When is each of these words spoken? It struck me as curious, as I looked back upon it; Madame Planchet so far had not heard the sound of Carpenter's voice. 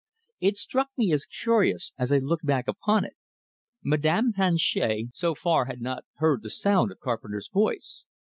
It 0.39 0.57
struck 0.57 0.87
me 0.97 1.11
as 1.13 1.27
curious, 1.27 1.93
as 1.95 2.11
I 2.11 2.17
looked 2.17 2.43
back 2.47 2.67
upon 2.67 3.05
it; 3.05 3.15
Madame 3.83 4.33
Planchet 4.33 5.09
so 5.13 5.35
far 5.35 5.65
had 5.65 5.79
not 5.79 6.05
heard 6.15 6.41
the 6.41 6.49
sound 6.49 6.91
of 6.91 6.99
Carpenter's 6.99 7.49
voice. 7.49 8.05